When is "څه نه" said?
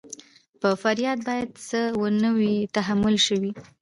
1.67-2.29